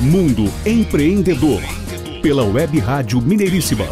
Mundo 0.00 0.44
Empreendedor, 0.66 1.62
pela 2.20 2.44
Web 2.44 2.78
Rádio 2.80 3.18
Mineiríssima. 3.18 3.86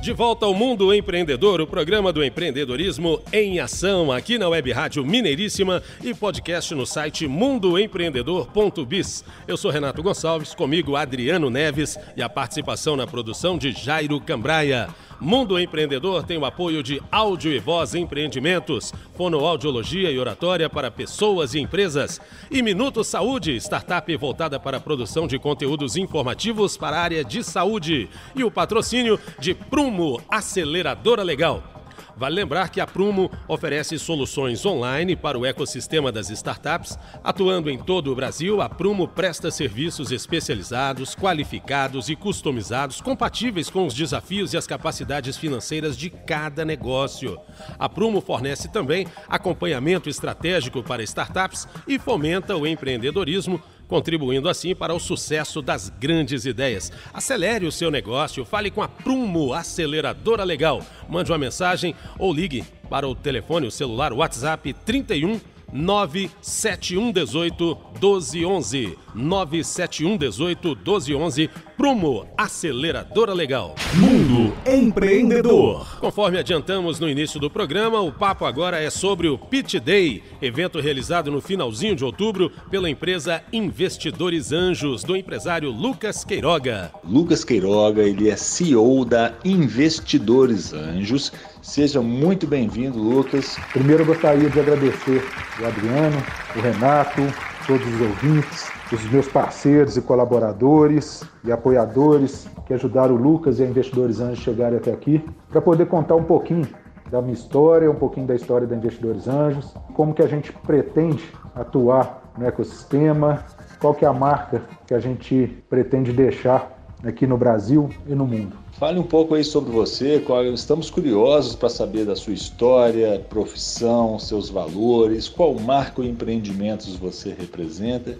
De 0.00 0.12
volta 0.12 0.46
ao 0.46 0.54
Mundo 0.54 0.94
Empreendedor, 0.94 1.60
o 1.60 1.66
programa 1.66 2.12
do 2.12 2.22
empreendedorismo 2.22 3.20
em 3.32 3.58
ação, 3.58 4.12
aqui 4.12 4.38
na 4.38 4.48
Web 4.48 4.70
Rádio 4.70 5.04
Mineiríssima 5.04 5.82
e 6.00 6.14
podcast 6.14 6.72
no 6.76 6.86
site 6.86 7.26
mundoempreendedor.biz. 7.26 9.24
Eu 9.48 9.56
sou 9.56 9.70
Renato 9.72 10.00
Gonçalves, 10.00 10.54
comigo 10.54 10.94
Adriano 10.94 11.50
Neves 11.50 11.98
e 12.16 12.22
a 12.22 12.28
participação 12.28 12.96
na 12.96 13.06
produção 13.06 13.58
de 13.58 13.72
Jairo 13.72 14.20
Cambraia. 14.20 14.90
Mundo 15.20 15.58
Empreendedor 15.58 16.22
tem 16.24 16.38
o 16.38 16.44
apoio 16.44 16.82
de 16.82 17.02
Áudio 17.10 17.52
e 17.52 17.58
Voz 17.58 17.94
Empreendimentos, 17.94 18.92
fonoaudiologia 19.14 20.10
e 20.10 20.18
oratória 20.18 20.68
para 20.68 20.90
pessoas 20.90 21.54
e 21.54 21.60
empresas. 21.60 22.20
E 22.50 22.62
Minuto 22.62 23.02
Saúde, 23.02 23.56
startup 23.56 24.16
voltada 24.16 24.58
para 24.58 24.76
a 24.76 24.80
produção 24.80 25.26
de 25.26 25.38
conteúdos 25.38 25.96
informativos 25.96 26.76
para 26.76 26.96
a 26.96 27.00
área 27.00 27.24
de 27.24 27.42
saúde. 27.42 28.08
E 28.34 28.44
o 28.44 28.50
patrocínio 28.50 29.18
de 29.38 29.54
Prumo, 29.54 30.20
aceleradora 30.28 31.22
legal. 31.22 31.73
Vale 32.16 32.36
lembrar 32.36 32.68
que 32.68 32.80
a 32.80 32.86
Prumo 32.86 33.30
oferece 33.48 33.98
soluções 33.98 34.64
online 34.64 35.16
para 35.16 35.38
o 35.38 35.44
ecossistema 35.44 36.12
das 36.12 36.30
startups. 36.30 36.96
Atuando 37.22 37.68
em 37.68 37.78
todo 37.78 38.12
o 38.12 38.14
Brasil, 38.14 38.60
a 38.60 38.68
Prumo 38.68 39.08
presta 39.08 39.50
serviços 39.50 40.12
especializados, 40.12 41.14
qualificados 41.14 42.08
e 42.08 42.14
customizados, 42.14 43.00
compatíveis 43.00 43.68
com 43.68 43.86
os 43.86 43.94
desafios 43.94 44.52
e 44.52 44.56
as 44.56 44.66
capacidades 44.66 45.36
financeiras 45.36 45.96
de 45.96 46.08
cada 46.08 46.64
negócio. 46.64 47.38
A 47.78 47.88
Prumo 47.88 48.20
fornece 48.20 48.68
também 48.68 49.06
acompanhamento 49.28 50.08
estratégico 50.08 50.82
para 50.82 51.02
startups 51.02 51.66
e 51.88 51.98
fomenta 51.98 52.56
o 52.56 52.66
empreendedorismo 52.66 53.60
contribuindo 53.88 54.48
assim 54.48 54.74
para 54.74 54.94
o 54.94 55.00
sucesso 55.00 55.62
das 55.62 55.88
grandes 55.88 56.44
ideias. 56.44 56.92
Acelere 57.12 57.66
o 57.66 57.72
seu 57.72 57.90
negócio, 57.90 58.44
fale 58.44 58.70
com 58.70 58.82
a 58.82 58.88
Prumo 58.88 59.52
Aceleradora 59.52 60.44
Legal. 60.44 60.82
Mande 61.08 61.30
uma 61.30 61.38
mensagem 61.38 61.94
ou 62.18 62.32
ligue 62.32 62.64
para 62.88 63.08
o 63.08 63.14
telefone, 63.14 63.66
o 63.66 63.70
celular, 63.70 64.12
o 64.12 64.16
WhatsApp 64.16 64.72
31 64.72 65.40
97118 65.72 67.78
1211. 68.00 68.98
97118 69.14 70.68
1211. 70.68 71.50
Prumo, 71.76 72.24
aceleradora 72.38 73.34
legal. 73.34 73.74
Mundo 73.94 74.54
Empreendedor. 74.64 75.98
Conforme 75.98 76.38
adiantamos 76.38 77.00
no 77.00 77.08
início 77.08 77.40
do 77.40 77.50
programa, 77.50 78.00
o 78.00 78.12
papo 78.12 78.44
agora 78.44 78.80
é 78.80 78.88
sobre 78.90 79.26
o 79.26 79.36
Pitch 79.36 79.74
Day, 79.80 80.22
evento 80.40 80.78
realizado 80.78 81.32
no 81.32 81.40
finalzinho 81.40 81.96
de 81.96 82.04
outubro 82.04 82.50
pela 82.70 82.88
empresa 82.88 83.42
Investidores 83.52 84.52
Anjos, 84.52 85.02
do 85.02 85.16
empresário 85.16 85.70
Lucas 85.70 86.24
Queiroga. 86.24 86.92
Lucas 87.02 87.44
Queiroga, 87.44 88.02
ele 88.02 88.30
é 88.30 88.36
CEO 88.36 89.04
da 89.04 89.34
Investidores 89.44 90.72
Anjos. 90.72 91.32
Seja 91.60 92.00
muito 92.00 92.46
bem-vindo, 92.46 92.98
Lucas. 92.98 93.56
Primeiro 93.72 94.02
eu 94.02 94.06
gostaria 94.06 94.48
de 94.48 94.60
agradecer 94.60 95.24
o 95.60 95.66
Adriano, 95.66 96.22
o 96.54 96.60
Renato, 96.60 97.20
todos 97.66 97.86
os 97.86 98.00
ouvintes, 98.00 98.70
os 98.92 99.10
meus 99.10 99.28
parceiros 99.28 99.96
e 99.96 100.02
colaboradores 100.02 101.22
e 101.42 101.50
apoiadores 101.50 102.48
que 102.66 102.74
ajudaram 102.74 103.14
o 103.14 103.18
Lucas 103.18 103.58
e 103.58 103.62
a 103.62 103.66
Investidores 103.66 104.20
Anjos 104.20 104.40
a 104.40 104.42
chegarem 104.42 104.78
até 104.78 104.92
aqui, 104.92 105.24
para 105.50 105.60
poder 105.60 105.86
contar 105.86 106.14
um 106.14 106.24
pouquinho 106.24 106.66
da 107.10 107.20
minha 107.20 107.34
história, 107.34 107.90
um 107.90 107.94
pouquinho 107.94 108.26
da 108.26 108.34
história 108.34 108.66
da 108.66 108.76
Investidores 108.76 109.28
Anjos, 109.28 109.74
como 109.94 110.14
que 110.14 110.22
a 110.22 110.26
gente 110.26 110.52
pretende 110.52 111.32
atuar 111.54 112.22
no 112.36 112.46
ecossistema, 112.46 113.44
qual 113.80 113.94
que 113.94 114.04
é 114.04 114.08
a 114.08 114.12
marca 114.12 114.62
que 114.86 114.94
a 114.94 114.98
gente 114.98 115.64
pretende 115.68 116.12
deixar 116.12 116.83
aqui 117.08 117.26
no 117.26 117.36
Brasil 117.36 117.88
e 118.06 118.14
no 118.14 118.26
mundo. 118.26 118.56
Fale 118.72 118.98
um 118.98 119.04
pouco 119.04 119.34
aí 119.34 119.44
sobre 119.44 119.70
você, 119.70 120.22
estamos 120.52 120.90
curiosos 120.90 121.54
para 121.54 121.68
saber 121.68 122.04
da 122.04 122.16
sua 122.16 122.32
história, 122.32 123.24
profissão, 123.28 124.18
seus 124.18 124.50
valores, 124.50 125.28
qual 125.28 125.54
marca 125.54 126.00
ou 126.00 126.06
empreendimentos 126.06 126.96
você 126.96 127.34
representa. 127.38 128.18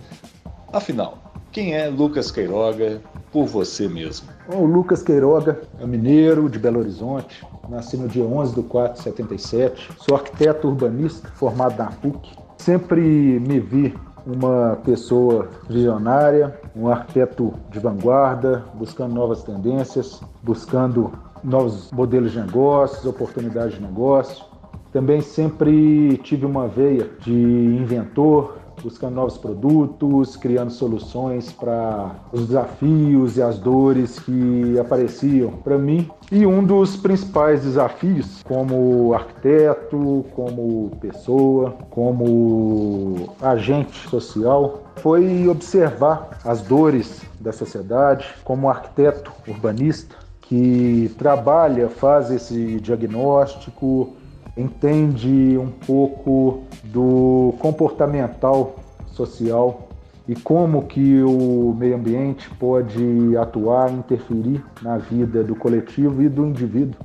Afinal, 0.73 1.19
quem 1.51 1.75
é 1.75 1.89
Lucas 1.89 2.31
Queiroga 2.31 3.01
por 3.33 3.47
você 3.47 3.89
mesmo? 3.89 4.29
O 4.49 4.65
Lucas 4.65 5.03
Queiroga 5.03 5.63
é 5.81 5.87
mineiro 5.87 6.49
de 6.49 6.59
Belo 6.59 6.81
Horizonte, 6.81 7.45
nasci 7.69 7.97
no 7.97 8.09
dia 8.09 8.25
11 8.25 8.55
de 8.55 8.63
4 8.63 8.99
de 8.99 9.03
77, 9.03 9.91
sou 9.99 10.17
arquiteto 10.17 10.69
urbanista 10.69 11.29
formado 11.35 11.79
na 11.79 11.91
PUC. 11.91 12.31
Sempre 12.59 13.01
me 13.01 13.61
vi 13.61 13.95
uma 14.27 14.77
pessoa 14.85 15.49
visionária, 15.69 16.59
um 16.75 16.89
arquiteto 16.89 17.53
de 17.71 17.79
vanguarda, 17.79 18.65
buscando 18.75 19.15
novas 19.15 19.43
tendências, 19.43 20.23
buscando 20.43 21.13
novos 21.43 21.91
modelos 21.93 22.33
de 22.33 22.41
negócios, 22.41 23.05
oportunidades 23.05 23.75
de 23.75 23.83
negócio. 23.83 24.45
Também 24.93 25.21
sempre 25.21 26.17
tive 26.19 26.47
uma 26.47 26.69
veia 26.69 27.11
de 27.21 27.33
inventor, 27.33 28.59
buscando 28.83 29.15
novos 29.15 29.39
produtos, 29.39 30.37
criando 30.37 30.71
soluções 30.71 31.53
para 31.53 32.11
os 32.33 32.47
desafios 32.47 33.37
e 33.37 33.43
as 33.43 33.59
dores 33.59 34.19
que 34.19 34.79
apareciam 34.79 35.51
para 35.51 35.79
mim. 35.79 36.09
E 36.31 36.47
um 36.47 36.65
dos 36.65 36.97
principais 36.97 37.63
desafios, 37.63 38.43
como 38.43 39.15
arquiteto, 39.15 40.25
como 40.35 40.91
pessoa, 41.01 41.75
como 41.91 43.35
agente 43.41 44.09
social, 44.09 44.83
foi 44.97 45.49
observar 45.49 46.39
as 46.45 46.63
dores 46.63 47.23
da 47.41 47.53
sociedade 47.53 48.27
como 48.45 48.69
arquiteto 48.69 49.33
urbanista 49.47 50.17
que 50.43 51.11
trabalha, 51.19 51.89
faz 51.89 52.31
esse 52.31 52.79
diagnóstico, 52.81 54.15
entende 54.57 55.59
um 55.59 55.71
pouco 55.71 56.63
do 56.85 57.55
comportamental 57.59 58.77
social 59.07 59.89
e 60.29 60.35
como 60.35 60.83
que 60.83 61.23
o 61.23 61.75
meio 61.77 61.97
ambiente 61.97 62.49
pode 62.51 63.37
atuar, 63.37 63.93
interferir 63.93 64.65
na 64.81 64.97
vida 64.97 65.43
do 65.45 65.55
coletivo 65.55 66.23
e 66.23 66.29
do 66.29 66.47
indivíduo. 66.47 66.99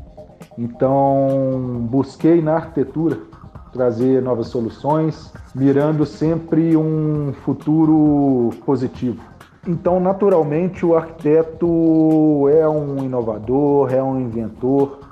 Então, 0.58 1.88
busquei 1.90 2.42
na 2.42 2.56
arquitetura 2.56 3.18
trazer 3.74 4.22
novas 4.22 4.48
soluções, 4.48 5.32
mirando 5.54 6.06
sempre 6.06 6.76
um 6.76 7.34
futuro 7.44 8.50
positivo. 8.66 9.22
Então, 9.68 10.00
naturalmente, 10.00 10.86
o 10.86 10.96
arquiteto 10.96 12.48
é 12.50 12.68
um 12.68 13.04
inovador, 13.04 13.94
é 13.94 14.02
um 14.02 14.20
inventor 14.20 15.09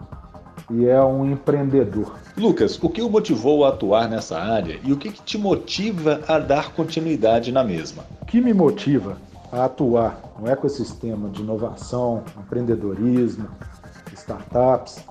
e 0.69 0.88
é 0.88 1.01
um 1.01 1.31
empreendedor. 1.31 2.16
Lucas, 2.38 2.78
o 2.81 2.89
que 2.89 3.01
o 3.01 3.09
motivou 3.09 3.66
a 3.66 3.69
atuar 3.69 4.09
nessa 4.09 4.38
área 4.38 4.79
e 4.83 4.91
o 4.91 4.97
que, 4.97 5.11
que 5.11 5.22
te 5.22 5.38
motiva 5.38 6.22
a 6.28 6.38
dar 6.38 6.73
continuidade 6.73 7.51
na 7.51 7.63
mesma? 7.63 8.03
O 8.22 8.25
que 8.25 8.41
me 8.41 8.53
motiva 8.53 9.17
a 9.51 9.66
atuar 9.66 10.19
no 10.39 10.47
ecossistema 10.47 11.29
de 11.29 11.41
inovação, 11.41 12.23
empreendedorismo, 12.38 13.47
startups, 14.13 15.03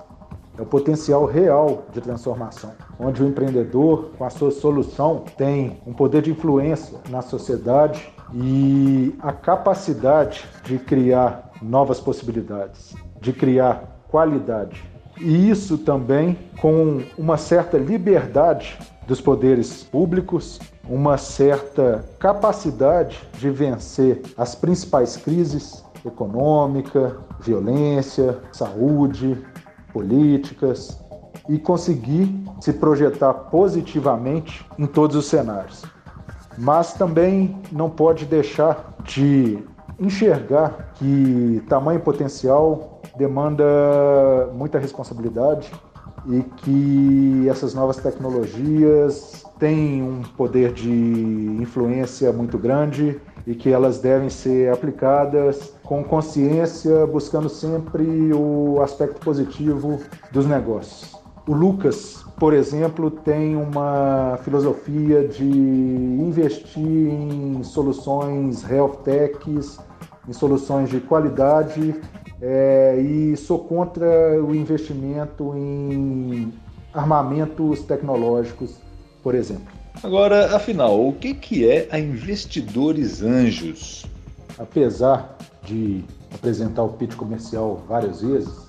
é 0.57 0.61
o 0.61 0.65
potencial 0.65 1.25
real 1.25 1.85
de 1.93 2.01
transformação, 2.01 2.71
onde 2.99 3.21
o 3.21 3.27
empreendedor, 3.27 4.11
com 4.17 4.25
a 4.25 4.29
sua 4.29 4.49
solução, 4.49 5.23
tem 5.37 5.77
um 5.85 5.93
poder 5.93 6.23
de 6.23 6.31
influência 6.31 6.97
na 7.09 7.21
sociedade 7.21 8.11
e 8.33 9.15
a 9.19 9.31
capacidade 9.31 10.45
de 10.63 10.79
criar 10.79 11.51
novas 11.61 11.99
possibilidades, 11.99 12.95
de 13.21 13.31
criar 13.33 14.01
qualidade 14.09 14.96
e 15.19 15.49
isso 15.49 15.77
também 15.77 16.37
com 16.59 17.01
uma 17.17 17.37
certa 17.37 17.77
liberdade 17.77 18.77
dos 19.07 19.21
poderes 19.21 19.83
públicos, 19.83 20.59
uma 20.87 21.17
certa 21.17 22.05
capacidade 22.19 23.19
de 23.37 23.49
vencer 23.49 24.21
as 24.37 24.53
principais 24.55 25.15
crises 25.15 25.83
econômica, 26.05 27.17
violência, 27.39 28.37
saúde, 28.51 29.37
políticas 29.91 30.99
e 31.49 31.57
conseguir 31.57 32.43
se 32.59 32.73
projetar 32.73 33.33
positivamente 33.33 34.65
em 34.77 34.85
todos 34.85 35.15
os 35.15 35.25
cenários. 35.25 35.83
Mas 36.57 36.93
também 36.93 37.61
não 37.71 37.89
pode 37.89 38.25
deixar 38.25 38.95
de 39.03 39.59
enxergar 39.99 40.91
que 40.95 41.63
tamanho 41.67 41.99
potencial 41.99 42.96
demanda 43.17 43.63
muita 44.53 44.77
responsabilidade 44.77 45.71
e 46.27 46.41
que 46.41 47.47
essas 47.49 47.73
novas 47.73 47.97
tecnologias 47.97 49.43
têm 49.59 50.03
um 50.03 50.21
poder 50.21 50.73
de 50.73 50.89
influência 51.59 52.31
muito 52.31 52.57
grande 52.57 53.19
e 53.45 53.55
que 53.55 53.69
elas 53.69 53.99
devem 53.99 54.29
ser 54.29 54.71
aplicadas 54.71 55.73
com 55.83 56.03
consciência, 56.03 57.05
buscando 57.07 57.47
sempre 57.47 58.33
o 58.33 58.81
aspecto 58.81 59.21
positivo 59.21 59.99
dos 60.31 60.45
negócios. 60.45 61.15
O 61.47 61.53
Lucas, 61.53 62.25
por 62.37 62.53
exemplo, 62.53 63.09
tem 63.09 63.55
uma 63.55 64.37
filosofia 64.43 65.25
de 65.25 65.45
investir 65.45 66.83
em 66.83 67.63
soluções 67.63 68.69
health 68.69 68.97
techs, 69.05 69.79
em 70.27 70.33
soluções 70.33 70.89
de 70.89 70.99
qualidade 70.99 71.95
é, 72.41 72.99
e 72.99 73.35
sou 73.37 73.59
contra 73.59 74.41
o 74.43 74.53
investimento 74.55 75.53
em 75.55 76.53
armamentos 76.93 77.81
tecnológicos, 77.81 78.75
por 79.23 79.35
exemplo. 79.35 79.67
Agora, 80.03 80.55
afinal, 80.55 81.07
o 81.07 81.13
que, 81.13 81.33
que 81.33 81.67
é 81.67 81.87
a 81.91 81.99
Investidores 81.99 83.23
Anjos? 83.23 84.05
Apesar 84.57 85.37
de 85.63 86.03
apresentar 86.33 86.83
o 86.83 86.89
pitch 86.89 87.15
comercial 87.15 87.83
várias 87.87 88.21
vezes, 88.21 88.67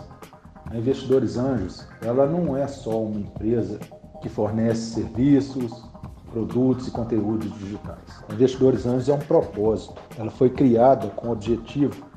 a 0.70 0.76
Investidores 0.76 1.36
Anjos 1.36 1.86
ela 2.02 2.26
não 2.26 2.56
é 2.56 2.66
só 2.66 3.02
uma 3.02 3.20
empresa 3.20 3.78
que 4.22 4.28
fornece 4.28 4.94
serviços, 4.94 5.82
produtos 6.30 6.88
e 6.88 6.90
conteúdos 6.90 7.52
digitais. 7.58 8.22
A 8.28 8.34
Investidores 8.34 8.86
Anjos 8.86 9.08
é 9.08 9.14
um 9.14 9.18
propósito. 9.18 10.00
Ela 10.18 10.30
foi 10.30 10.50
criada 10.50 11.08
com 11.08 11.28
o 11.28 11.32
objetivo 11.32 12.07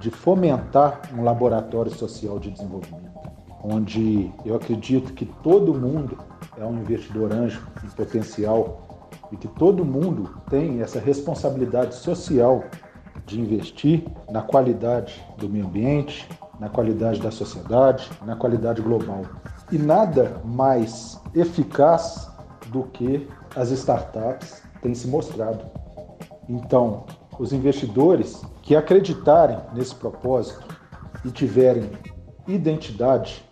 de 0.00 0.10
fomentar 0.10 1.02
um 1.16 1.22
laboratório 1.22 1.92
social 1.92 2.38
de 2.38 2.50
desenvolvimento, 2.50 3.20
onde 3.62 4.32
eu 4.44 4.56
acredito 4.56 5.12
que 5.12 5.26
todo 5.26 5.74
mundo 5.74 6.16
é 6.56 6.64
um 6.64 6.78
investidor 6.78 7.32
anjo 7.32 7.62
em 7.84 7.88
potencial 7.90 9.08
e 9.30 9.36
que 9.36 9.46
todo 9.46 9.84
mundo 9.84 10.30
tem 10.48 10.80
essa 10.80 10.98
responsabilidade 10.98 11.94
social 11.94 12.64
de 13.26 13.40
investir 13.40 14.04
na 14.30 14.42
qualidade 14.42 15.24
do 15.36 15.48
meio 15.48 15.66
ambiente, 15.66 16.26
na 16.58 16.68
qualidade 16.68 17.20
da 17.20 17.30
sociedade, 17.30 18.10
na 18.24 18.34
qualidade 18.34 18.80
global. 18.80 19.22
E 19.70 19.78
nada 19.78 20.40
mais 20.44 21.20
eficaz 21.34 22.28
do 22.68 22.84
que 22.84 23.28
as 23.54 23.70
startups 23.70 24.62
têm 24.80 24.94
se 24.94 25.06
mostrado. 25.06 25.64
Então, 26.48 27.04
os 27.40 27.54
investidores 27.54 28.42
que 28.60 28.76
acreditarem 28.76 29.56
nesse 29.72 29.94
propósito 29.94 30.62
e 31.24 31.30
tiverem 31.30 31.88
identidade, 32.46 33.42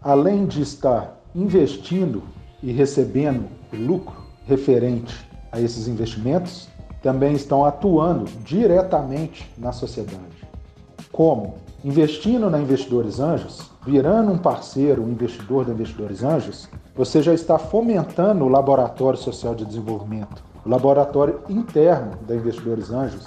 além 0.00 0.46
de 0.46 0.62
estar 0.62 1.20
investindo 1.34 2.22
e 2.62 2.72
recebendo 2.72 3.46
lucro 3.74 4.16
referente 4.46 5.14
a 5.52 5.60
esses 5.60 5.86
investimentos, 5.86 6.66
também 7.02 7.34
estão 7.34 7.62
atuando 7.62 8.24
diretamente 8.42 9.52
na 9.58 9.70
sociedade. 9.70 10.48
Como? 11.12 11.56
Investindo 11.84 12.48
na 12.48 12.58
Investidores 12.58 13.20
Anjos, 13.20 13.70
virando 13.84 14.32
um 14.32 14.38
parceiro, 14.38 15.02
um 15.02 15.10
investidor 15.10 15.66
da 15.66 15.74
Investidores 15.74 16.22
Anjos, 16.22 16.70
você 16.96 17.22
já 17.22 17.34
está 17.34 17.58
fomentando 17.58 18.46
o 18.46 18.48
laboratório 18.48 19.18
social 19.18 19.54
de 19.54 19.66
desenvolvimento, 19.66 20.42
o 20.64 20.68
laboratório 20.68 21.40
interno 21.48 22.12
da 22.26 22.34
Investidores 22.34 22.90
Anjos, 22.90 23.26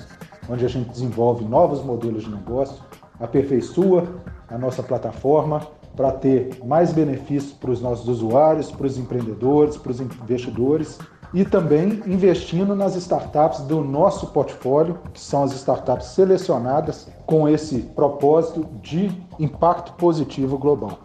onde 0.49 0.65
a 0.65 0.69
gente 0.69 0.89
desenvolve 0.89 1.45
novos 1.45 1.83
modelos 1.83 2.23
de 2.23 2.29
negócio, 2.29 2.81
aperfeiçoa 3.19 4.07
a 4.49 4.57
nossa 4.57 4.83
plataforma 4.83 5.61
para 5.95 6.11
ter 6.11 6.59
mais 6.65 6.91
benefícios 6.91 7.53
para 7.53 7.71
os 7.71 7.81
nossos 7.81 8.07
usuários, 8.07 8.71
para 8.71 8.87
os 8.87 8.97
empreendedores, 8.97 9.77
para 9.77 9.91
os 9.91 9.99
investidores 9.99 10.99
e 11.33 11.43
também 11.43 12.03
investindo 12.05 12.75
nas 12.75 12.95
startups 12.95 13.61
do 13.61 13.81
nosso 13.81 14.27
portfólio, 14.27 14.99
que 15.11 15.19
são 15.19 15.43
as 15.43 15.51
startups 15.53 16.07
selecionadas 16.07 17.07
com 17.25 17.47
esse 17.49 17.79
propósito 17.79 18.67
de 18.81 19.11
impacto 19.39 19.93
positivo 19.93 20.57
global. 20.57 20.99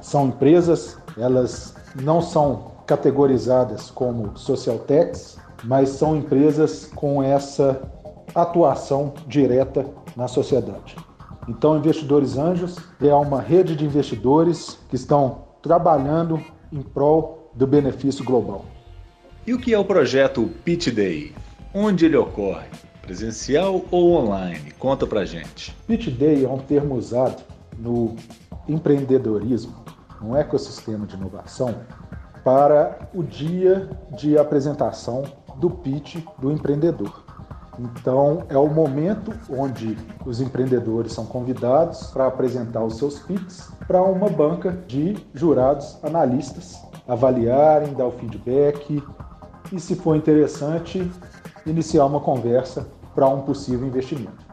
São 0.00 0.26
empresas, 0.26 0.98
elas 1.16 1.74
não 2.02 2.20
são 2.20 2.72
categorizadas 2.86 3.90
como 3.90 4.36
social 4.36 4.78
techs, 4.78 5.38
mas 5.64 5.90
são 5.90 6.16
empresas 6.16 6.86
com 6.94 7.22
essa 7.22 7.82
atuação 8.34 9.14
direta 9.26 9.86
na 10.16 10.28
sociedade. 10.28 10.96
Então, 11.48 11.76
Investidores 11.76 12.38
Anjos 12.38 12.76
é 13.00 13.12
uma 13.14 13.40
rede 13.40 13.74
de 13.74 13.84
investidores 13.84 14.78
que 14.88 14.96
estão 14.96 15.44
trabalhando 15.60 16.40
em 16.72 16.82
prol 16.82 17.50
do 17.54 17.66
benefício 17.66 18.24
global. 18.24 18.64
E 19.46 19.52
o 19.52 19.58
que 19.58 19.74
é 19.74 19.78
o 19.78 19.84
projeto 19.84 20.48
Pitch 20.64 20.88
Day? 20.88 21.34
Onde 21.74 22.06
ele 22.06 22.16
ocorre? 22.16 22.68
Presencial 23.02 23.84
ou 23.90 24.12
online? 24.12 24.70
Conta 24.78 25.06
pra 25.06 25.24
gente. 25.24 25.76
Pitch 25.86 26.08
Day 26.08 26.44
é 26.44 26.48
um 26.48 26.58
termo 26.58 26.94
usado 26.94 27.42
no 27.76 28.14
empreendedorismo, 28.68 29.74
um 30.22 30.36
ecossistema 30.36 31.06
de 31.06 31.16
inovação, 31.16 31.74
para 32.44 33.08
o 33.12 33.22
dia 33.22 33.90
de 34.16 34.38
apresentação 34.38 35.24
do 35.56 35.70
pitch 35.70 36.16
do 36.38 36.50
empreendedor. 36.50 37.22
Então, 37.78 38.44
é 38.48 38.58
o 38.58 38.68
momento 38.68 39.32
onde 39.48 39.96
os 40.26 40.40
empreendedores 40.40 41.12
são 41.12 41.24
convidados 41.24 42.08
para 42.08 42.26
apresentar 42.26 42.84
os 42.84 42.98
seus 42.98 43.18
pitches 43.18 43.70
para 43.86 44.02
uma 44.02 44.28
banca 44.28 44.72
de 44.86 45.16
jurados 45.34 45.98
analistas 46.02 46.78
avaliarem, 47.08 47.94
dar 47.94 48.06
o 48.06 48.12
feedback 48.12 49.02
e, 49.72 49.80
se 49.80 49.94
for 49.94 50.16
interessante, 50.16 51.10
iniciar 51.66 52.04
uma 52.06 52.20
conversa 52.20 52.86
para 53.14 53.28
um 53.28 53.40
possível 53.40 53.86
investimento. 53.86 54.46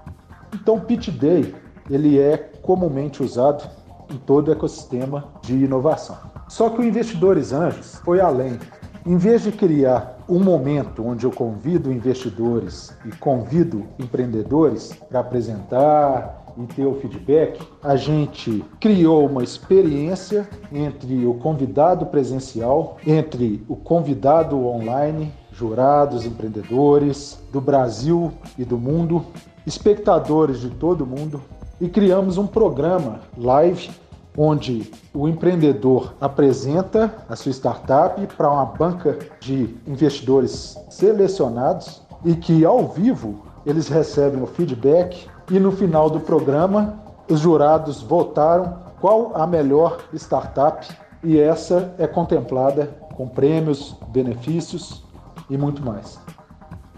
Então, 0.54 0.76
o 0.76 0.82
Pitch 0.82 1.10
Day 1.10 1.54
ele 1.90 2.20
é 2.20 2.38
comumente 2.62 3.24
usado 3.24 3.70
em 4.10 4.18
todo 4.18 4.48
o 4.48 4.52
ecossistema 4.52 5.26
de 5.42 5.56
inovação. 5.56 6.18
Só 6.48 6.70
que 6.70 6.82
o 6.82 6.84
Investidores 6.84 7.54
Anjos 7.54 7.96
foi 8.04 8.20
além. 8.20 8.60
Em 9.06 9.18
vez 9.18 9.44
de 9.44 9.52
criar 9.52 10.19
um 10.30 10.40
momento 10.40 11.06
onde 11.06 11.26
eu 11.26 11.32
convido 11.32 11.92
investidores 11.92 12.94
e 13.04 13.12
convido 13.18 13.86
empreendedores 13.98 14.94
para 15.10 15.22
apresentar 15.22 16.46
e 16.58 16.68
ter 16.68 16.86
o 16.86 16.96
feedback, 16.96 17.60
a 17.82 17.96
gente 17.96 18.64
criou 18.80 19.26
uma 19.26 19.44
experiência 19.44 20.48
entre 20.72 21.26
o 21.26 21.34
convidado 21.36 22.06
presencial, 22.06 22.98
entre 23.08 23.64
o 23.68 23.76
convidado 23.76 24.58
online, 24.68 25.34
jurados, 25.52 26.26
empreendedores 26.26 27.40
do 27.52 27.60
Brasil 27.60 28.32
e 28.58 28.64
do 28.64 28.78
mundo, 28.78 29.26
espectadores 29.66 30.60
de 30.60 30.70
todo 30.70 31.06
mundo, 31.06 31.42
e 31.82 31.88
criamos 31.88 32.38
um 32.38 32.46
programa 32.46 33.22
live 33.38 33.90
onde 34.38 34.92
o 35.14 35.28
empreendedor 35.28 36.14
apresenta 36.20 37.14
a 37.28 37.36
sua 37.36 37.52
startup 37.52 38.26
para 38.36 38.52
uma 38.52 38.66
banca 38.66 39.18
de 39.40 39.76
investidores 39.88 40.78
selecionados 40.90 42.02
e 42.24 42.36
que 42.36 42.64
ao 42.66 42.88
vivo 42.88 43.44
eles 43.66 43.88
recebem 43.88 44.42
o 44.42 44.48
feedback 44.48 45.28
e 45.50 45.60
no 45.60 45.72
final 45.72 46.10
do 46.10 46.20
programa 46.20 47.00
os 47.30 47.40
jurados 47.40 48.02
votaram 48.02 48.80
qual 49.00 49.36
a 49.36 49.46
melhor 49.46 50.00
startup 50.14 50.88
e 51.24 51.38
essa 51.40 51.94
é 51.98 52.08
contemplada 52.08 52.88
com 53.16 53.28
prêmios, 53.28 53.96
benefícios 54.10 55.04
e 55.50 55.58
muito 55.58 55.84
mais. 55.84 56.20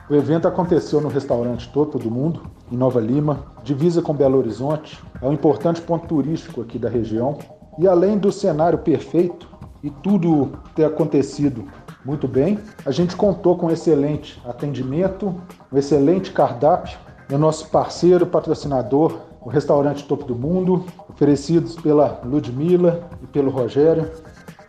O 0.10 0.16
evento 0.16 0.48
aconteceu 0.48 1.02
no 1.02 1.08
restaurante 1.08 1.70
Topo 1.70 1.98
do 1.98 2.12
Mundo, 2.12 2.44
em 2.72 2.78
Nova 2.78 3.02
Lima, 3.02 3.46
divisa 3.64 4.02
com 4.02 4.14
Belo 4.14 4.38
Horizonte, 4.38 4.98
é 5.22 5.28
um 5.28 5.34
importante 5.34 5.82
ponto 5.82 6.08
turístico 6.08 6.62
aqui 6.62 6.80
da 6.80 6.90
região. 6.90 7.38
E 7.78 7.88
além 7.88 8.18
do 8.18 8.32
cenário 8.32 8.80
perfeito 8.80 9.48
e 9.84 9.90
tudo 9.90 10.54
ter 10.74 10.86
acontecido 10.86 11.66
muito 12.06 12.28
bem, 12.28 12.58
a 12.86 12.92
gente 12.92 13.16
contou 13.16 13.58
com 13.58 13.70
excelente 13.70 14.42
atendimento, 14.46 15.36
um 15.72 15.78
excelente 15.78 16.32
cardápio, 16.32 16.98
o 17.32 17.38
nosso 17.38 17.70
parceiro 17.70 18.26
patrocinador, 18.26 19.20
o 19.42 19.50
restaurante 19.50 20.06
Topo 20.06 20.26
do 20.26 20.36
Mundo, 20.36 20.86
oferecidos 21.10 21.76
pela 21.76 22.22
Ludmilla 22.24 23.10
e 23.22 23.28
pelo 23.28 23.52
Rogério, 23.52 24.12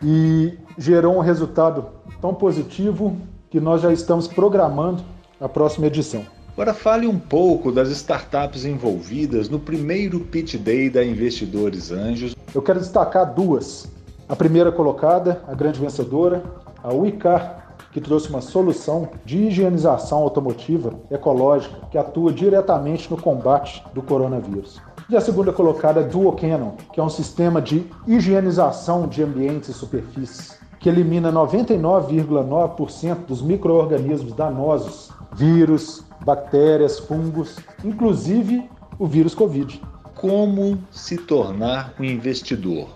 e 0.01 0.57
gerou 0.77 1.15
um 1.15 1.21
resultado 1.21 1.85
tão 2.19 2.33
positivo 2.33 3.15
que 3.49 3.59
nós 3.59 3.81
já 3.81 3.93
estamos 3.93 4.27
programando 4.27 5.03
a 5.39 5.47
próxima 5.47 5.87
edição. 5.87 6.23
Agora 6.53 6.71
fale 6.71 7.07
um 7.07 7.17
pouco 7.17 7.71
das 7.71 7.89
startups 7.89 8.63
envolvidas 8.63 9.49
no 9.49 9.59
primeiro 9.59 10.19
Pitch 10.19 10.55
Day 10.55 10.87
da 10.87 11.03
Investidores 11.03 11.91
Anjos. 11.91 12.35
Eu 12.53 12.61
quero 12.61 12.79
destacar 12.79 13.33
duas. 13.33 13.91
A 14.29 14.35
primeira 14.35 14.71
colocada, 14.71 15.41
a 15.47 15.55
grande 15.55 15.79
vencedora, 15.79 16.43
a 16.83 16.93
Uicar, 16.93 17.75
que 17.91 17.99
trouxe 17.99 18.29
uma 18.29 18.39
solução 18.39 19.09
de 19.25 19.39
higienização 19.47 20.19
automotiva 20.19 20.93
ecológica 21.09 21.87
que 21.89 21.97
atua 21.97 22.31
diretamente 22.31 23.09
no 23.09 23.19
combate 23.19 23.83
do 23.91 24.03
coronavírus. 24.03 24.79
E 25.09 25.17
a 25.17 25.21
segunda 25.21 25.51
colocada 25.51 26.01
é 26.01 26.03
Canon, 26.03 26.73
que 26.93 26.99
é 26.99 27.03
um 27.03 27.09
sistema 27.09 27.59
de 27.59 27.83
higienização 28.05 29.07
de 29.07 29.23
ambientes 29.23 29.69
e 29.69 29.73
superfícies 29.73 30.61
que 30.83 30.89
elimina 30.89 31.31
99,9% 31.31 33.25
dos 33.25 33.41
micro-organismos 33.41 34.33
danosos, 34.33 35.09
vírus, 35.31 36.03
bactérias, 36.25 36.99
fungos, 36.99 37.57
inclusive 37.83 38.69
o 38.97 39.05
vírus 39.05 39.35
Covid. 39.35 39.81
Como 40.15 40.77
se 40.91 41.17
tornar 41.17 41.93
um 41.99 42.03
investidor? 42.03 42.89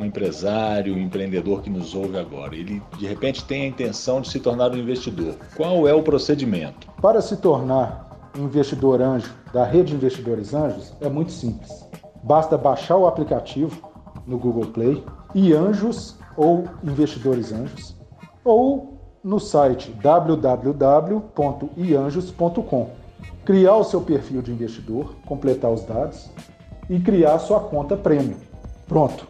um 0.00 0.04
empresário, 0.06 0.94
um 0.94 0.98
empreendedor 0.98 1.60
que 1.60 1.68
nos 1.68 1.94
ouve 1.94 2.18
agora, 2.18 2.56
ele 2.56 2.82
de 2.98 3.06
repente 3.06 3.44
tem 3.44 3.62
a 3.62 3.66
intenção 3.66 4.22
de 4.22 4.30
se 4.30 4.40
tornar 4.40 4.72
um 4.72 4.76
investidor. 4.78 5.34
Qual 5.54 5.86
é 5.86 5.92
o 5.92 6.02
procedimento? 6.02 6.88
Para 7.02 7.20
se 7.20 7.36
tornar 7.36 8.30
um 8.36 8.44
investidor 8.44 9.02
anjo 9.02 9.30
da 9.52 9.64
rede 9.64 9.90
de 9.90 9.96
investidores 9.96 10.54
anjos, 10.54 10.94
é 11.00 11.08
muito 11.08 11.32
simples. 11.32 11.86
Basta 12.22 12.56
baixar 12.56 12.96
o 12.96 13.06
aplicativo 13.06 13.90
no 14.26 14.38
Google 14.38 14.66
Play 14.66 15.04
e 15.34 15.52
Anjos 15.52 16.16
ou 16.36 16.64
Investidores 16.82 17.52
Anjos 17.52 17.96
ou 18.44 18.99
no 19.22 19.38
site 19.38 19.92
www.ianjos.com. 20.02 22.90
Criar 23.44 23.76
o 23.76 23.84
seu 23.84 24.00
perfil 24.00 24.40
de 24.42 24.50
investidor, 24.52 25.14
completar 25.26 25.70
os 25.70 25.84
dados 25.84 26.30
e 26.88 26.98
criar 27.00 27.38
sua 27.38 27.60
conta 27.60 27.96
premium. 27.96 28.38
Pronto. 28.86 29.28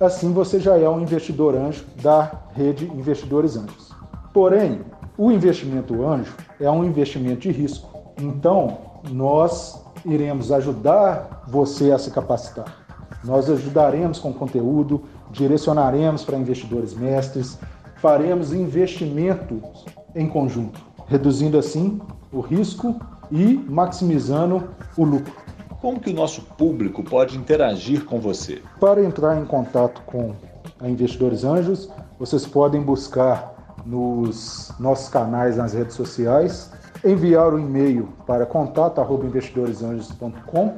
Assim 0.00 0.32
você 0.32 0.58
já 0.60 0.76
é 0.76 0.88
um 0.88 1.00
investidor 1.00 1.54
anjo 1.54 1.84
da 2.02 2.32
rede 2.54 2.86
Investidores 2.86 3.56
Anjos. 3.56 3.92
Porém, 4.32 4.80
o 5.16 5.32
investimento 5.32 6.06
anjo 6.06 6.34
é 6.60 6.70
um 6.70 6.84
investimento 6.84 7.40
de 7.40 7.50
risco. 7.50 7.88
Então, 8.20 8.76
nós 9.10 9.82
iremos 10.04 10.52
ajudar 10.52 11.44
você 11.48 11.92
a 11.92 11.98
se 11.98 12.10
capacitar. 12.10 12.86
Nós 13.24 13.48
ajudaremos 13.48 14.18
com 14.18 14.32
conteúdo, 14.32 15.02
direcionaremos 15.30 16.24
para 16.24 16.38
investidores 16.38 16.94
mestres, 16.94 17.58
faremos 17.96 18.52
investimentos 18.52 19.84
em 20.14 20.28
conjunto, 20.28 20.80
reduzindo 21.06 21.58
assim 21.58 22.00
o 22.32 22.40
risco 22.40 23.00
e 23.30 23.62
maximizando 23.68 24.70
o 24.96 25.04
lucro. 25.04 25.32
Como 25.80 26.00
que 26.00 26.10
o 26.10 26.14
nosso 26.14 26.42
público 26.42 27.04
pode 27.04 27.36
interagir 27.36 28.04
com 28.04 28.18
você? 28.18 28.60
Para 28.80 29.04
entrar 29.04 29.40
em 29.40 29.44
contato 29.44 30.02
com 30.06 30.34
a 30.80 30.88
Investidores 30.88 31.44
Anjos, 31.44 31.88
vocês 32.18 32.44
podem 32.46 32.82
buscar 32.82 33.54
nos 33.84 34.72
nossos 34.80 35.08
canais 35.08 35.56
nas 35.56 35.74
redes 35.74 35.94
sociais, 35.94 36.72
enviar 37.04 37.52
o 37.52 37.56
um 37.56 37.60
e-mail 37.60 38.08
para 38.26 38.46
contato@investidoresanjos.com 38.46 40.74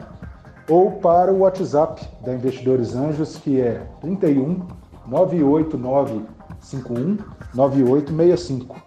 ou 0.68 0.92
para 0.92 1.32
o 1.32 1.38
WhatsApp 1.38 2.06
da 2.22 2.34
Investidores 2.34 2.94
Anjos, 2.94 3.38
que 3.38 3.58
é 3.60 3.86
31 4.00 4.60
989 5.06 6.22
51 6.60 7.16
9865. 7.54 8.82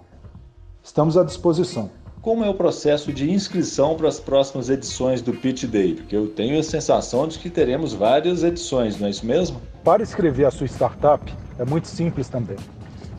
Estamos 0.83 1.17
à 1.17 1.23
disposição. 1.23 1.89
Como 2.21 2.43
é 2.43 2.49
o 2.49 2.53
processo 2.53 3.11
de 3.11 3.31
inscrição 3.31 3.95
para 3.95 4.07
as 4.07 4.19
próximas 4.19 4.69
edições 4.69 5.23
do 5.23 5.33
Pitch 5.33 5.65
Day? 5.65 5.95
Porque 5.95 6.15
eu 6.15 6.27
tenho 6.27 6.59
a 6.59 6.63
sensação 6.63 7.27
de 7.27 7.39
que 7.39 7.49
teremos 7.49 7.93
várias 7.93 8.43
edições, 8.43 8.99
não 8.99 9.07
é 9.07 9.09
isso 9.09 9.25
mesmo? 9.25 9.59
Para 9.83 10.03
escrever 10.03 10.45
a 10.45 10.51
sua 10.51 10.67
startup 10.67 11.33
é 11.57 11.65
muito 11.65 11.87
simples 11.87 12.29
também. 12.29 12.57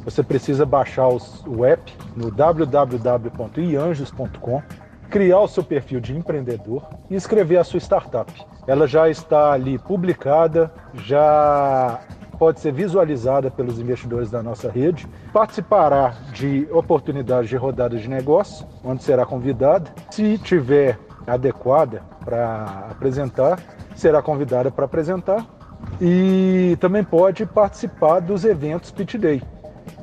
Você 0.04 0.22
precisa 0.22 0.64
baixar 0.64 1.08
o 1.08 1.64
app 1.64 1.92
no 2.16 2.30
www.ianjos.com, 2.30 4.62
criar 5.10 5.40
o 5.40 5.48
seu 5.48 5.64
perfil 5.64 6.00
de 6.00 6.16
empreendedor 6.16 6.84
e 7.10 7.16
escrever 7.16 7.56
a 7.58 7.64
sua 7.64 7.80
startup. 7.80 8.32
Ela 8.66 8.86
já 8.86 9.10
está 9.10 9.52
ali 9.52 9.78
publicada, 9.78 10.72
já 10.94 12.00
pode 12.42 12.58
ser 12.58 12.72
visualizada 12.72 13.52
pelos 13.52 13.78
investidores 13.78 14.28
da 14.28 14.42
nossa 14.42 14.68
rede, 14.68 15.06
participará 15.32 16.12
de 16.32 16.66
oportunidades 16.72 17.48
de 17.48 17.54
rodadas 17.56 18.00
de 18.00 18.08
negócio, 18.08 18.66
onde 18.82 19.04
será 19.04 19.24
convidada. 19.24 19.88
Se 20.10 20.36
tiver 20.38 20.98
adequada 21.24 22.02
para 22.24 22.88
apresentar, 22.90 23.60
será 23.94 24.20
convidada 24.20 24.72
para 24.72 24.86
apresentar 24.86 25.46
e 26.00 26.76
também 26.80 27.04
pode 27.04 27.46
participar 27.46 28.18
dos 28.18 28.44
eventos 28.44 28.90
Pitch 28.90 29.14
Day. 29.14 29.40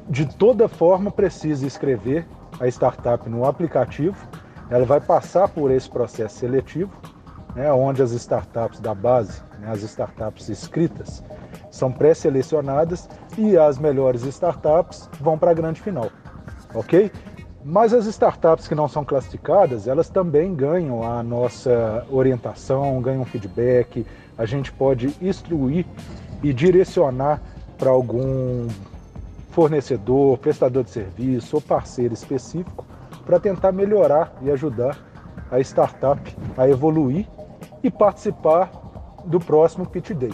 De 0.10 0.26
toda 0.26 0.70
forma, 0.70 1.12
precisa 1.12 1.68
escrever 1.68 2.26
a 2.58 2.70
startup 2.70 3.28
no 3.30 3.44
aplicativo. 3.44 4.16
Ela 4.70 4.86
vai 4.86 5.02
passar 5.02 5.50
por 5.50 5.72
esse 5.72 5.90
processo 5.90 6.38
seletivo, 6.38 6.90
né, 7.54 7.70
onde 7.74 8.02
as 8.02 8.12
startups 8.12 8.80
da 8.80 8.96
base, 8.96 9.42
né, 9.60 9.70
as 9.70 9.84
startups 9.84 10.50
inscritas, 10.50 11.22
são 11.72 11.92
pré-selecionadas 11.92 13.10
e 13.38 13.58
as 13.58 13.78
melhores 13.78 14.24
startups 14.24 15.10
vão 15.20 15.38
para 15.38 15.52
a 15.52 15.54
grande 15.54 15.82
final, 15.82 16.10
ok? 16.74 17.12
Mas 17.64 17.94
as 17.94 18.06
startups 18.06 18.68
que 18.68 18.76
não 18.76 18.88
são 18.88 19.04
classificadas, 19.04 19.88
elas 19.88 20.10
também 20.10 20.56
ganham 20.56 21.04
a 21.04 21.22
nossa 21.22 22.06
orientação, 22.10 23.02
ganham 23.02 23.26
feedback, 23.26 24.06
a 24.38 24.46
gente 24.46 24.72
pode 24.72 25.14
instruir 25.22 25.86
e 26.42 26.54
direcionar 26.54 27.42
para 27.78 27.90
algum 27.90 28.68
fornecedor, 29.52 30.38
prestador 30.38 30.84
de 30.84 30.92
serviço 30.92 31.58
ou 31.58 31.62
parceiro 31.62 32.14
específico 32.14 32.86
para 33.26 33.40
tentar 33.40 33.72
melhorar 33.72 34.34
e 34.42 34.50
ajudar 34.50 34.98
a 35.52 35.60
startup 35.60 36.36
a 36.58 36.68
evoluir 36.68 37.28
e 37.84 37.92
participar 37.92 38.72
do 39.26 39.40
próximo 39.40 39.86
Pitch 39.86 40.12
Day. 40.12 40.34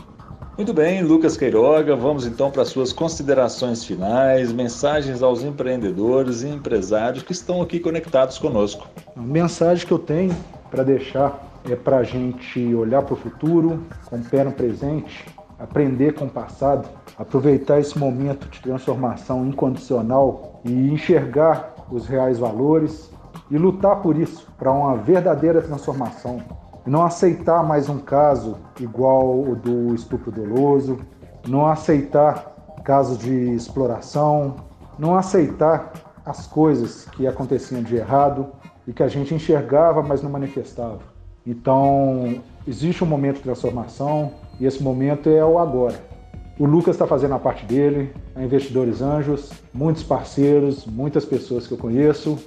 Muito 0.57 0.73
bem, 0.73 1.01
Lucas 1.01 1.35
Queiroga, 1.35 1.97
vamos 1.97 2.25
então 2.25 2.49
para 2.49 2.63
suas 2.63 2.93
considerações 2.93 3.83
finais, 3.83 4.53
mensagens 4.53 5.21
aos 5.21 5.43
empreendedores 5.43 6.43
e 6.43 6.47
empresários 6.47 7.23
que 7.23 7.33
estão 7.33 7.61
aqui 7.61 7.77
conectados 7.77 8.37
conosco. 8.37 8.87
A 9.17 9.19
mensagem 9.19 9.85
que 9.85 9.91
eu 9.91 9.99
tenho 9.99 10.33
para 10.71 10.81
deixar 10.81 11.59
é 11.69 11.75
para 11.75 11.97
a 11.97 12.03
gente 12.03 12.73
olhar 12.73 13.01
para 13.01 13.15
o 13.15 13.17
futuro, 13.17 13.83
com 14.05 14.15
o 14.15 14.23
pé 14.23 14.45
no 14.45 14.53
presente, 14.53 15.25
aprender 15.59 16.13
com 16.13 16.23
o 16.23 16.29
passado, 16.29 16.87
aproveitar 17.17 17.81
esse 17.81 17.99
momento 17.99 18.47
de 18.47 18.61
transformação 18.61 19.45
incondicional 19.45 20.61
e 20.63 20.71
enxergar 20.71 21.75
os 21.91 22.07
reais 22.07 22.39
valores 22.39 23.11
e 23.51 23.57
lutar 23.57 23.97
por 23.97 24.17
isso, 24.17 24.47
para 24.57 24.71
uma 24.71 24.95
verdadeira 24.95 25.61
transformação, 25.61 26.41
não 26.85 27.03
aceitar 27.03 27.63
mais 27.63 27.89
um 27.89 27.97
caso 27.97 28.57
igual 28.79 29.41
o 29.41 29.55
do 29.55 29.95
estupro 29.95 30.31
doloso, 30.31 30.99
não 31.47 31.65
aceitar 31.67 32.53
casos 32.83 33.17
de 33.17 33.33
exploração, 33.53 34.55
não 34.99 35.15
aceitar 35.15 35.91
as 36.25 36.45
coisas 36.45 37.05
que 37.05 37.25
aconteciam 37.25 37.81
de 37.81 37.95
errado 37.95 38.47
e 38.87 38.93
que 38.93 39.01
a 39.01 39.07
gente 39.07 39.33
enxergava, 39.33 40.03
mas 40.03 40.21
não 40.21 40.29
manifestava. 40.29 40.99
Então, 41.45 42.41
existe 42.67 43.03
um 43.03 43.07
momento 43.07 43.37
de 43.37 43.43
transformação 43.43 44.31
e 44.59 44.65
esse 44.65 44.81
momento 44.81 45.29
é 45.29 45.43
o 45.43 45.57
agora. 45.57 45.99
O 46.57 46.65
Lucas 46.65 46.95
está 46.95 47.05
fazendo 47.05 47.33
a 47.33 47.39
parte 47.39 47.65
dele, 47.65 48.13
a 48.35 48.43
Investidores 48.43 49.01
Anjos, 49.01 49.51
muitos 49.73 50.03
parceiros, 50.03 50.85
muitas 50.85 51.25
pessoas 51.25 51.67
que 51.67 51.73
eu 51.73 51.77
conheço, 51.77 52.37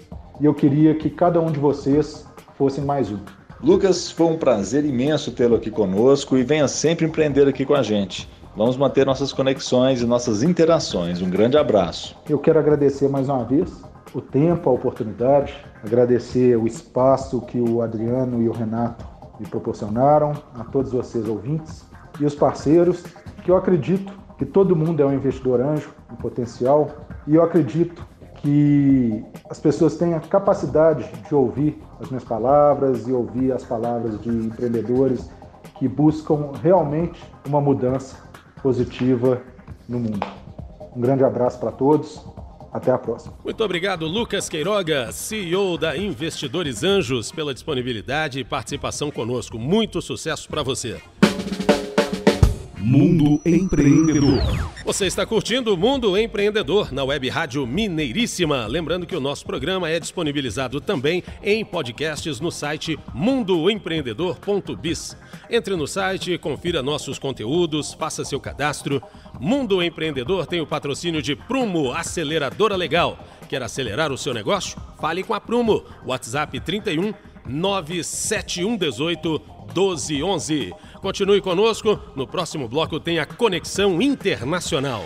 e 0.41 0.47
eu 0.47 0.55
queria 0.55 0.95
que 0.95 1.11
cada 1.11 1.41
um 1.41 1.51
de 1.51 1.59
vocês 1.59 2.27
fossem 2.57 2.85
mais 2.85 3.13
um. 3.13 3.19
Lucas, 3.61 4.09
foi 4.09 4.27
um 4.27 4.39
prazer 4.39 4.85
imenso 4.85 5.33
tê-lo 5.33 5.57
aqui 5.57 5.69
conosco 5.69 6.37
e 6.37 6.45
venha 6.45 6.69
sempre 6.69 7.07
empreender 7.07 7.49
aqui 7.49 7.67
com 7.67 7.75
a 7.75 7.83
gente. 7.83 8.29
Vamos 8.57 8.77
manter 8.77 9.05
nossas 9.05 9.33
conexões 9.33 10.01
e 10.01 10.07
nossas 10.07 10.45
interações. 10.45 11.21
Um 11.21 11.29
grande 11.29 11.57
abraço. 11.57 12.17
Eu 12.29 12.39
quero 12.39 12.61
agradecer 12.61 13.09
mais 13.09 13.29
uma 13.29 13.45
vez 13.45 13.83
o 14.15 14.21
tempo, 14.21 14.71
a 14.71 14.73
oportunidade, 14.73 15.55
agradecer 15.85 16.57
o 16.57 16.69
espaço 16.69 17.41
que 17.43 17.59
o 17.59 17.83
Adriano 17.83 18.41
e 18.41 18.49
o 18.49 18.53
Renato 18.53 19.05
me 19.41 19.47
proporcionaram, 19.47 20.33
a 20.55 20.63
todos 20.65 20.93
vocês 20.93 21.27
ouvintes 21.29 21.85
e 22.21 22.25
os 22.25 22.37
parceiros, 22.37 23.03
que 23.45 23.51
eu 23.51 23.57
acredito 23.57 24.13
que 24.39 24.47
todo 24.47 24.77
mundo 24.77 25.03
é 25.03 25.07
um 25.07 25.13
investidor 25.13 25.61
anjo 25.61 25.91
em 26.13 26.17
potencial 26.17 26.91
e 27.27 27.35
eu 27.35 27.43
acredito 27.43 28.07
que 28.43 29.25
as 29.51 29.59
pessoas 29.59 29.97
tenham 29.97 30.21
capacidade 30.21 31.11
de 31.29 31.35
ouvir 31.35 31.81
as 32.01 32.09
minhas 32.09 32.25
palavras 32.25 33.07
e 33.07 33.13
ouvir 33.13 33.53
as 33.53 33.65
palavras 33.65 34.21
de 34.21 34.29
empreendedores 34.29 35.31
que 35.79 35.89
buscam 35.89 36.53
realmente 36.63 37.23
uma 37.47 37.61
mudança 37.61 38.17
positiva 38.63 39.41
no 39.89 39.99
mundo. 39.99 40.27
Um 40.95 41.01
grande 41.01 41.25
abraço 41.25 41.59
para 41.59 41.73
todos. 41.73 42.21
Até 42.71 42.91
a 42.93 42.99
próxima. 42.99 43.33
Muito 43.43 43.65
obrigado, 43.65 44.07
Lucas 44.07 44.47
Queiroga, 44.47 45.11
CEO 45.11 45.79
da 45.79 45.97
Investidores 45.97 46.85
Anjos, 46.85 47.33
pela 47.33 47.55
disponibilidade 47.55 48.41
e 48.41 48.45
participação 48.45 49.11
conosco. 49.11 49.59
Muito 49.59 50.03
sucesso 50.03 50.47
para 50.51 50.63
você. 50.63 51.01
Mundo 52.81 53.41
Empreendedor. 53.45 54.41
Você 54.85 55.07
está 55.07 55.27
curtindo 55.27 55.75
o 55.75 55.77
Mundo 55.77 56.17
Empreendedor 56.17 56.93
na 56.93 57.03
Web 57.03 57.29
Rádio 57.29 57.67
Mineiríssima. 57.67 58.69
Lembrando 58.69 59.05
que 59.05 59.17
o 59.17 59.21
nosso 59.21 59.45
programa 59.45 59.91
é 59.91 59.99
disponibilizado 59.99 60.81
também 60.81 61.25
em 61.43 61.65
podcasts 61.65 62.39
no 62.39 62.53
site 62.53 62.97
mundoempreendedor.biz. 63.13 65.17
Entre 65.51 65.75
no 65.75 65.89
site, 65.89 66.39
confira 66.39 66.81
nossos 66.81 67.19
conteúdos, 67.19 67.95
faça 67.95 68.25
seu 68.25 68.39
cadastro. 68.39 69.03
Mundo 69.41 69.83
Empreendedor 69.83 70.47
tem 70.47 70.61
o 70.61 70.67
patrocínio 70.67 71.21
de 71.21 71.35
Prumo 71.35 71.93
Aceleradora 71.93 72.77
Legal. 72.77 73.19
Quer 73.49 73.61
acelerar 73.61 74.13
o 74.13 74.19
seu 74.19 74.33
negócio? 74.33 74.81
Fale 75.01 75.25
com 75.25 75.35
a 75.35 75.41
Prumo. 75.41 75.83
WhatsApp 76.07 76.61
31 76.61 77.13
97118 77.45 79.59
1211. 79.75 80.73
Continue 81.01 81.41
conosco, 81.41 81.99
no 82.17 82.27
próximo 82.27 82.69
bloco 82.69 82.99
tem 82.99 83.19
a 83.19 83.27
Conexão 83.27 84.03
Internacional. 84.03 85.05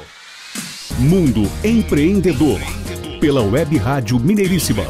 Mundo 0.98 1.42
Empreendedor, 1.62 2.60
pela 3.20 3.42
Web 3.42 3.76
Rádio 3.76 4.18
Mineiríssima. 4.18 4.84